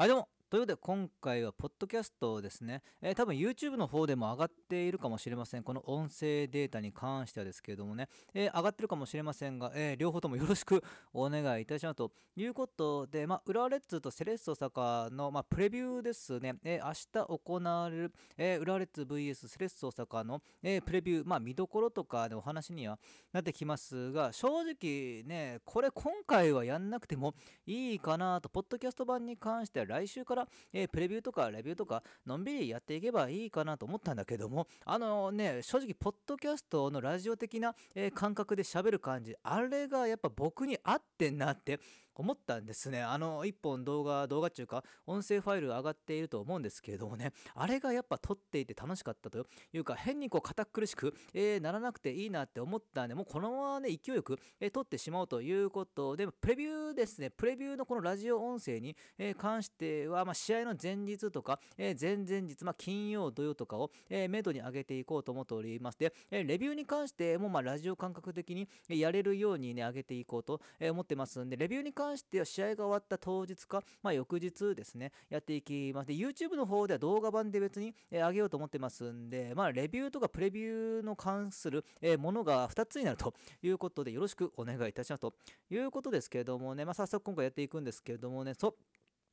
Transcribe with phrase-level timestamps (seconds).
[0.00, 5.62] はいどうもということで今回はポッドキャストですね、えー、多分 YouTube の方でも上がっているかもしれません。
[5.62, 10.82] この音声データに関してはですけれどもね、えー、上がってるかもしれませんが、えー、両方ともよろしく
[11.14, 12.10] お願いいたしますと。
[12.34, 22.98] いうことで、まあ、浦和レッズとセレッソ坂の、まあ、プレビューですね、え明日行われる、え浦和レッズ VS セレッソ坂の、えプレビュー、まあ、見どころとかでお話には
[23.32, 27.34] なってきますが正直ねこれ今回はやんなくても
[27.66, 28.48] いいかなと。
[28.48, 30.39] ポッドキャスト版に関しては来週から、
[30.72, 41.80] えー、プレビューとかレビューとかのんびりやっていけばいいかなと思ったんだけどもあのね正直ポッドキャストのラジオ的な、えー、感覚で喋る感じあれがやっぱ僕に合ってんなって
[42.14, 43.02] 思ったんですね。
[43.02, 65.98] あの、1本動画、動画っていうか、音声ファイル上がっていると思うんですけれどもね、あれがやっぱ撮っていて楽しかったというか、変にこう堅苦しく、えー、ならなくていいなって思ったんで、もうこのままね、勢いよく、えー、撮ってしまおうということで、プレビューですね、プレビューのこのラジオ音声に、えー、関しては、まあ、試合の前日とか、え前々日、まあ、金曜、土曜とかを、えー、めどに上げていこうと思っております。
[65.98, 76.08] で、えレビューに関しても、まあ、ラジオ感覚的にやれるようにね、上げていこうと思ってますんで、レビューに関関しては試合が終わった当日か、まあ、翌日ですね、やっていきます。
[76.08, 85.34] で、YouTube の方では動画版で別に、えー、上げようと思ってますんで、まあ、レビューとかプレビューの関する、えー、ものが2つになるということで、よろしくお願いいたしますと
[85.70, 88.74] いうことですけれどもね、まあ、早速今回やっていくんですけれどもね、そう、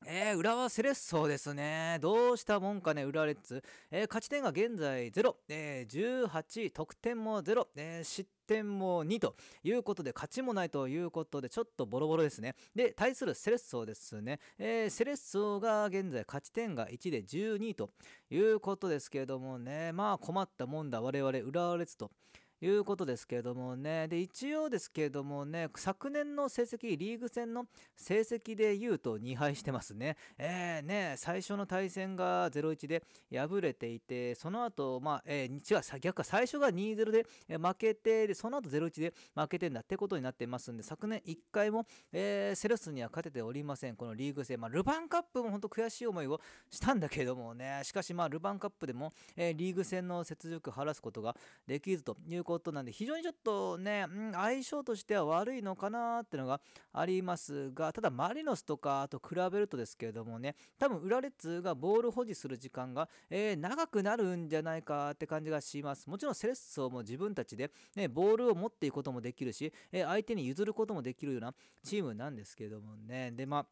[0.06, 1.98] えー、浦和セレッソですね。
[2.00, 3.62] どうしたもんかね、浦和レッズ。
[3.90, 12.54] えー、勝ち点が現在0、えー、18、得点も0、えー、失点も2ということで、勝ちもないということで、ちょっとボロボロですね。
[12.74, 14.38] で、対するセレッソですね。
[14.58, 17.90] えー、セレッソが現在勝ち点が1で12と
[18.30, 22.12] いうことですけれどもね、まあ困ったもんだ、我々浦和レッズと。
[22.60, 24.08] いうことですけれどもね。
[24.08, 30.16] で、一応ですけれどもね、昨年の成績、リーグ戦の成績で言うと2敗してますね。
[30.36, 37.26] えー、ね、最初の対戦が0-1で敗れていて、その後、まあ、えー、違う、逆か、最初が2-0で
[37.58, 43.96] 負けて、で、その後0-1で負けてんだってことになってますんで、昨年1回も、えー、セレスには勝てておりません。
[43.96, 44.60] このリーグ戦。
[44.60, 51.36] まあ、ルヴァンカップも本当悔しい思いをしたんだけどもね、しかしまあ、ルヴァンカップでも、えー、リーグ戦の雪辱を晴らすことが
[51.66, 56.62] できずということなんで、非常にちょっとね、うん、相性としては悪いのかなってのが
[56.94, 66.08] ありますが、ただマリノスとかと比べるとですけれどもね、多分裏列がボール保持する時間が、えー、長くなるんじゃないかって感じがします。
[66.08, 71.54] もちろんセレッソも自分たちで、ね、ボールを持っていくこともできるし、えー、相手に譲ることもできるような
[71.84, 73.30] チームなんですけれどもね。
[73.32, 73.66] で、まあ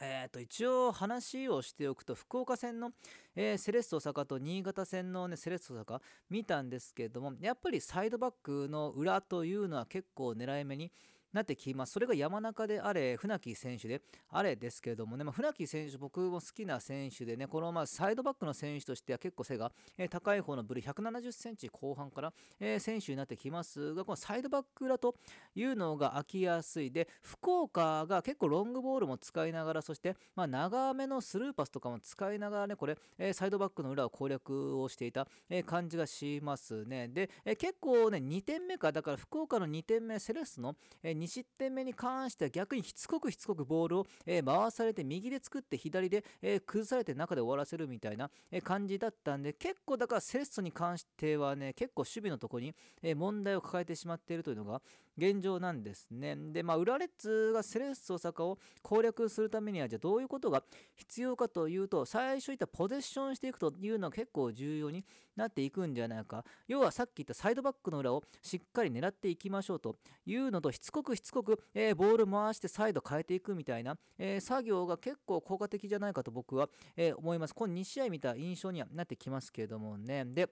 [0.00, 2.92] えー、と一応話をしておくと福岡戦の、
[3.34, 10.92] えー、セレッソ大阪と新潟戦の、ね、セレッソ大阪見たんですけれどもやっぱりサイドバックの裏というのは結構狙い目に
[11.36, 11.92] なってきます。
[11.92, 25.14] それが山中であれ、船木選手であれですけれどもね、まあ、船木選手、僕も好きな選手でね、このまあサイドバックの選手としては結構背が、え高い方のブル170センチ後半から、え選手になってきますが、このサイドバックだと
[25.54, 26.90] いうのが飽きやすい。
[26.90, 37.08] で、福岡が結構ロングボールも使いながら、そして、ま、長めのスルーパスとかも使いながらね、これ、えサイドバックの裏を攻略をしていた、え感じがしますね。
[37.08, 54.80] で、え結構ね、2点目か、だから福岡の2点目、セレスの、え2 2失点目に関しては逆にしつこくしつこくボールを、え回されて右で作って左で、え崩されて中で終わらせるみたいな、え感じだったんで結構だからセレッソに関してはね結構守備のとこに、え問題を抱えてしまっているというのが
[55.18, 56.36] 現状なんですね。
[56.52, 60.62] でまあ裏レッズがセレッソ大阪を攻略するためにはじゃあどういうことが
[60.94, 65.04] 必要かというと最初言ったポゼッションしていくというのは結構重要に
[65.34, 77.54] なっていくんじゃないか要はさっき言ったサイドバックの裏をしっかり狙っていきましょうというのとしつこくしつこくえー、ボール回して再度変えていくみたいな、えー、作業が結構効果的じゃないかと僕は、えー、思います。
[77.54, 80.24] この2試合見た印象にはなってきますけれどもね。
[80.24, 80.48] で、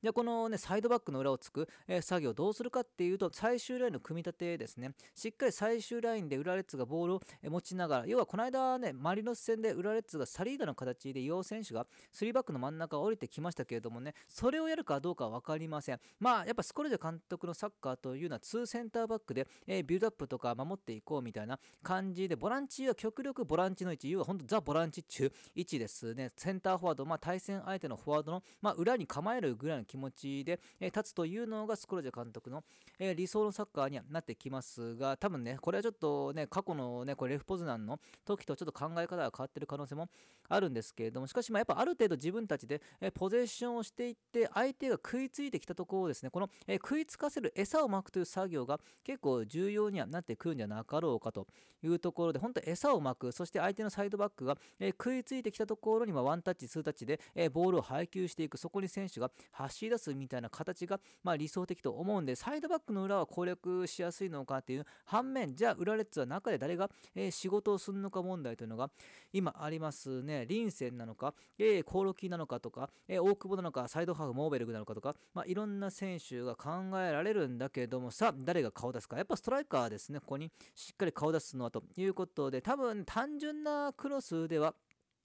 [0.00, 4.92] じゃあこのね、サイドバックの裏をつく、えー、作業どうするかっていうと、最終ラインの組み立てですね。
[5.12, 11.84] しっかり最終ラインで裏レッツがボールを持ちながら、要はこの間ね、マリノス戦で裏レッツがサリーダの形で陽選手が
[12.14, 16.00] 3バックの真ん中を降りてきましたけれどもね、それをやるかどうかは分かりません。
[16.20, 26.30] まあ、やっぱスコルジャ監督のサッカーというのは2センターバックで、えー、ビルドアップとか守っていこうみたいな感じで、ボランチは極力ボランチの位置、要は本当ザ・ボランチ中位置ですね。
[26.36, 32.62] センターフォワード、まあ対戦相手のフォワードの、まあ、裏に構えるぐらいの気持ちで、え立つというのがスクロージャ監督の、
[32.98, 40.08] え理想のサッカーにはなってきますが、多分ね、これはちょっとね、過去のね、これレフポズナンの時とちょっと考え方が変わってる可能性も
[40.48, 51.46] あるんですけれども、しかし、まあ、やっぱある程度自分たちで、えポゼッションをしていって、相手が食いついてきたところをですね、この、え食いつかせる餌をまくという作業が結構重要にはなってくるんじゃなかろうかと
[51.82, 68.90] いうところで、本当餌をまく、そして相手のサイドバックが、え食いついてきたところに、まワンタッチ、ツータッチで、えボールを配球していく、そこに選手が走り出すみたいな形が、まあ、理想的と思うんで、サイドバックの裏は攻略しやすいのかっていう反面、じゃあ裏レッツは中で誰が、え仕事をするのか問題というのが
[69.32, 70.46] 今ありますね。
[70.46, 76.70] リンセンなのか、えー、コーロキーなのかとか、えー、大久保なのか、サイドハーフ、モーベルグなのかとか、まあ、いろんな選手が考
[77.00, 79.16] えられるんだけども、さあ、誰が顔出すか。
[79.16, 80.20] やっぱストライカーですね。
[80.20, 84.74] ここにしっかり顔出すのはということで、多分単純なクロスでは、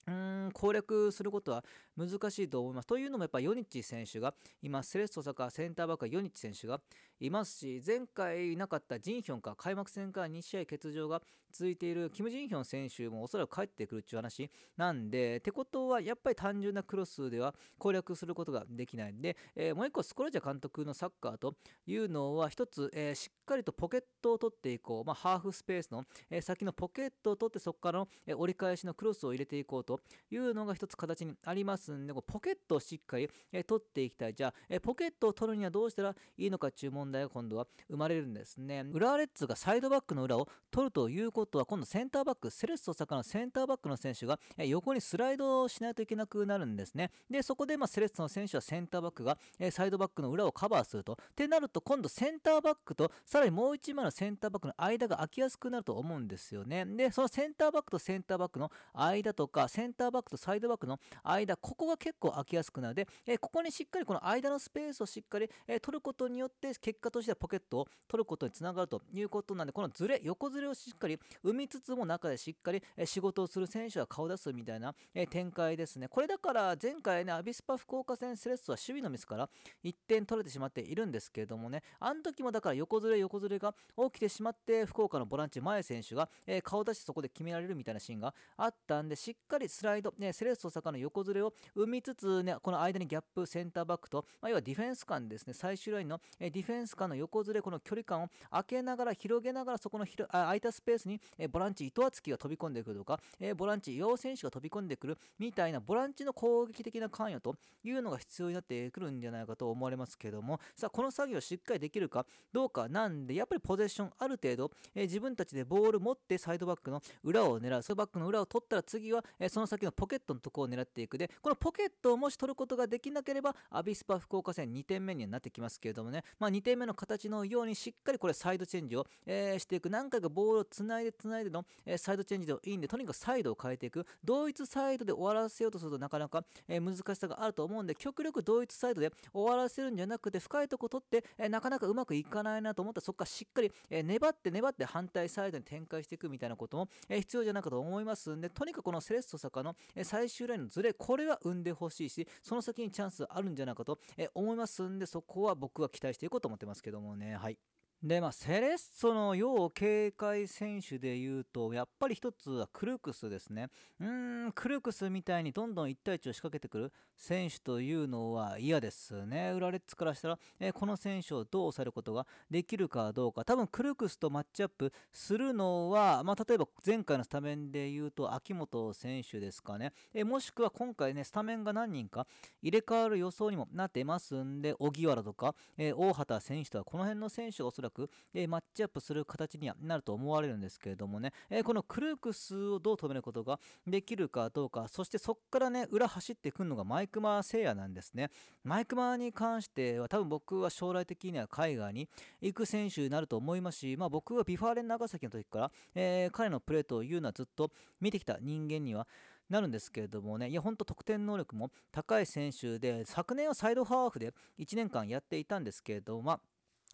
[0.06, 1.64] うーん攻略することは
[1.96, 2.86] 難しいと思います。
[2.86, 6.80] というのもやっぱヨニッチ選手が今セレッソ大阪センターバックはヨニッチ選手が
[7.20, 21.54] いますし前回なかったジンヒョンか開幕戦から2試合欠場が続いているキム・ジンヒョン選手もおそらく帰ってくるっていう話なんでてことはやっぱり単純なクロスでは攻略することができないんで、えー、もう一個スコロジャ監督のサッカーと
[21.86, 30.00] いうのは一つ、えー、しっかりとポケットを取っていこう、まあ、ハーフスペースの、えー、先のポケットを取ってそこからの、え折り返しのクロスを入れていこうと
[30.30, 34.34] いうのが一つ形にありますすんでポケットをしっかり、え取っていきたい。
[34.34, 47.10] じゃあ、えポケットを取るにはどうしたらいいのかっていう問題が今度は生まれるんですね浦和レッズがサイドバックの裏を取るということは今度センターバックセレッソ大阪のセンターバックの選手が、え横にスライドをしないといけなくなるんですね。
[47.30, 51.14] でそこで、まあ、セレッソの選手はセンターバックが、えサイドバックの裏をカバーすると。
[51.14, 56.84] ってなると今度センターバックとさらにもう1枚のセンターバックの間が空きやすくなると思うんですよね。
[56.84, 76.08] でそのセンターバックとセンターバックの間とかセンターバックとサイドバックの間ここが結構空きやすくなるで、えここにしっかりこの間のスペースをしっかり、え取ることによって結果としてはポケットを取ることにつながるということなんでこのずれ横ずれをしっかり生みつつも中でしっかり、え仕事をする選手が顔を出すみたいな、え展開ですね。
[76.08, 79.48] これだから前回ねアビスパ福岡戦セレッソは守備のミスから
[79.84, 101.20] 1点取れてしまっているんですけれどもねあの時もだから横ずれ横ずれが起きてしまって福岡のボランチ前選手が、え顔出してそこで決められるみたいなシーンがあったんでしっかりスライド、ね、セレッソ大阪の横ずれを生みつつねこの間にギャップセンターバックと、まあ、要はディフェンス間ですね最終ラインの、ディフェンス間の横ずれこの距離感を開けながら広げながらそこの空いたスペースに、
[101.50, 103.20] ボランチ伊藤敦樹が飛び込んでくるとか、
[103.56, 121.18] ボランチ陽選手が飛び込んでくるみたいなボランチの攻撃的な関与というのが必要になってくるんじゃないかと思われますけどもさあこの作業をしっかりできるかどうかなんでやっぱりポゼッションある程度、え自分たちでボール持ってサイドバックの裏を狙うサイドバックの裏を取ったら次は、えその先のポケットのところを狙っていく。
[121.18, 129.90] でこのポケットをもし取ることができなければアビスパ福岡戦2点目にはなってきますけれどもね、まあ、2点目の形のようにしっかりこれサイドチェンジを、えー、していく。
[129.90, 134.06] 何回かボールをつないでつないでの、えー、サイドチェンジでいいんでとにかくサイドを変えていく。
[134.22, 153.98] 同一サイドで終わらせようとするとなかなか、えー、難しさがあると思うんで極力同一サイドで終わらせるんじゃなくて深いとこ取って、えなかなかうまくいかないなと思ったらそこからしっかり、え粘って粘って反対サイドに展開していくみたいなことも、え必要じゃないかと思いますんでとにかくこのセレッソ坂の、え最終ラインのズレこれは生んでほしいしその先にチャンスあるんじゃないかと、
[154.34, 157.58] 思いますんでそこは僕は期待していこうと思ってますけどもねはい
[158.04, 163.70] でまあ、セレッソの要警戒選手でいうとやっぱり一つはクルクスですね。
[163.98, 169.52] うーんクルクスみたいにどんどん1対1を仕掛けてくる選手というのは嫌ですね。
[169.56, 173.42] ウラレッツからしたら、えー、この選手をどう抑えることができるかどうか。
[173.42, 182.26] 多分クルクスとマッチアップするのは、まあ、例えば前回のスタメンでいうと秋元選手ですかね、えー、もしくは今回ねスタメンが何人か
[182.60, 198.30] 入れ替わる予想にもなってますんで荻原とか、えー、大畑選手とかこの辺の選手がおそらくく、え、マッチアップする形にはなると思われるんですけれどもね、え、このクルークスをどう止めることができるかどうか、そしてそこからね、裏走ってくるのがマイクマー聖夜なんですね。
[198.64, 202.08] マイクマーに関しては多分僕は将来的には海外に
[202.40, 207.70] 行く選手になると思いますし、まあ、僕は V・ファーレン長崎の時から、えー、彼のプレーというのはずっと
[208.00, 209.06] 見てきた人間には
[209.50, 216.40] なるんですけれどもね、いや、ほんと得点能力も高い選手で、昨年はサイドハーフで1年間やっていたんですけれども、まあ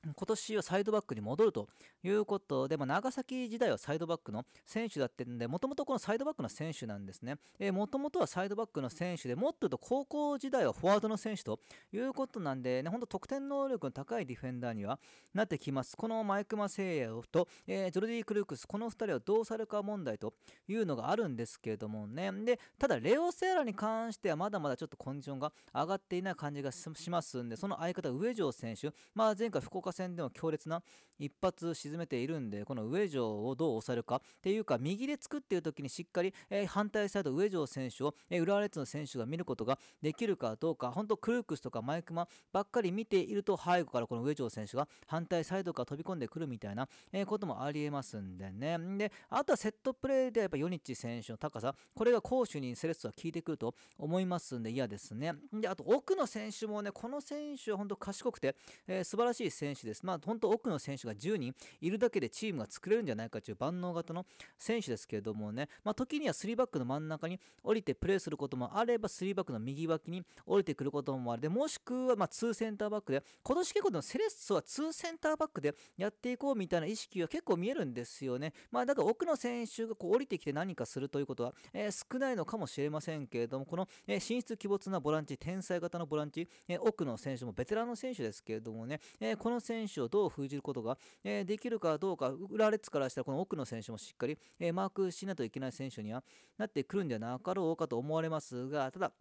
[0.03, 1.69] 今年はサイドバックに戻ると
[2.03, 7.37] いうことで、まあ、長崎時代はサイドバックの選手だってんで、もともとこのサイドバックの選手なんですね。
[7.73, 11.61] もともとはサイドバックの選手で、もっと言うと高校時代はフォワードの選手と
[11.93, 14.99] いうことなんで、ね、本当得点能力の高いディフェンダーには
[15.35, 15.97] なってきます。
[15.97, 20.33] このマイク・マセイヤと、えー、ジョルディ・クルークス、この2人はどうされるか問題と
[20.67, 22.33] いうのがあるんですけれどもね。
[22.45, 30.83] で、ただ、レオ・セーラに関してはまだまだちょっとコンディションが上がっていない感じがしますんで、その相方、上条選手、まあ、前回福岡戦でも強烈な
[31.21, 48.79] 一発沈めているんで、この上条をどう抑えるかっていうか、右で作っている時にしっかり、えー、反対サイド上条選手を、えー、浦和レッズの選手が見ることができるかどうか、本当クルークスとかマイクマばっかり見ていると、背後からこの上条選手が反対サイドから飛び込んでくるみたいな、えー、こともありえますんでね。
[48.97, 55.35] で、あとはセットプレーでやっぱヨニッチ選手の高さ、これが攻守にセレッソは効いてくると思いますんで嫌ですね。
[55.53, 58.57] で、あと奥の選手もね、この選手は本当賢くて、
[58.87, 60.05] えー、素晴らしい選手です。
[60.05, 64.27] まあ本当奥の選手が10人いるだけでチームが作れるんじゃないかという万能型の
[64.59, 78.53] 選手ですけれどもね、まあ、時には3バックの真ん中に降りてプレーすることもあれば、3バックの右脇に降りてくることもあるで、もしくはま2センターバックで、今年結構のセレッソは2センターバックでやっていこうみたいな意識は結構見えるんですよね。
[78.71, 96.25] まあ、だから奥の選手がこう降りてきて何かするということは、えー、少ないのかもしれませんけれども、この、えー、進出鬼没なボランチ、天才型のボランチ、えー、奥の選手もベテランの選手ですけれどもね、えこの選手選手をどう封じることが、えできるかどうか、浦和レッズからしたらこの奥の選手もしっかり、えマークしないといけない選手には
[96.59, 99.13] なってくるんじゃなかろうかと思われますが、ただ、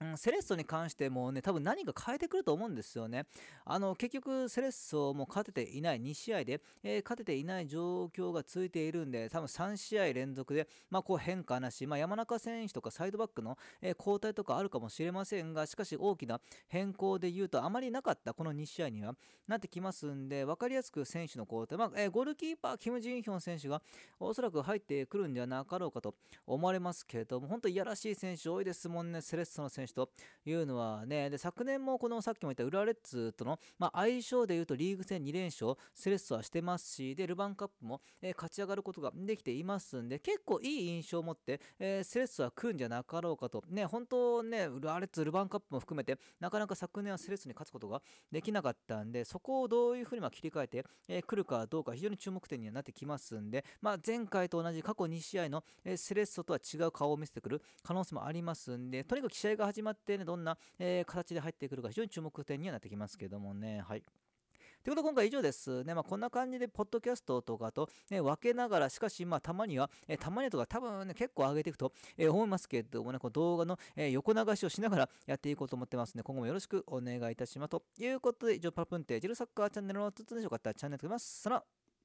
[0.00, 3.26] うん、セレッソに関してもね、多分何か変えてくると思うんですよね。
[3.64, 19.14] あの、結局、セレッソも勝てていない、2試合で、えー、勝てていない状況が続いているんで、多分3試合連続で、まあ、こう変化なし、まあ、山中選手とかサイドバックの、えー、交代とかあるかもしれませんが、しかし大きな変更で言うと、あまりなかったこの2試合には
[19.48, 23.82] なってきますんで、分かりやすく選手の交代、まあ、えー、ゴールキーパー、キム・ジンヒョン選手が
[24.20, 26.14] おそらく入ってくるんじゃなかろうかと
[26.46, 30.10] 思われますけれども、本当いやらしい選手多いですもんね、セレッソの選手と
[30.44, 43.62] いうのはね、で昨年もこのさっきも言った浦和レッズとの、まあ、相性でいうとリーグ戦2連勝、セレッソはしてますし、で、ルヴァンカップも、えー、勝ち上がることができていますんで、結構いい印象を持って、えー、セレッソは来るんじゃなかろうかと。
[43.68, 63.80] ね、本当ね、浦和レッズ、ルヴァンカップも含めて、なかなか昨年はセレッソに勝つことができなかったんで、そこをどういうふうにま切り替えて、えー、来るかどうか非常に注目点にはなってきますんで、まあ、前回と同じ過去2試合の、えセレッソとは違う顔を見せてくる可能性もありますんで、とにかく試合が始まってね、どんな、えー、形で入ってくるか非常に注目点にはなってきますけどもね。
[63.80, 64.02] はい。
[64.84, 65.84] ということで今回以上です。
[65.84, 77.70] ね、まあ、こんな感じで、ポッドキャストとかと、ね、分けながら、しかし、まあ、たまには、えー、たまにはとか多分ね、結構上げていくと、えー、思いますけどもね、この動画の、えー、横流しをしながらやっていこうと思ってますので、今後もよろしくお願いいたします。
[77.70, 81.42] ということで、以上、パラプンテージルサッカーチャンネルのつつでしょうかったらチャンネル登録ます。
[81.42, 81.64] さら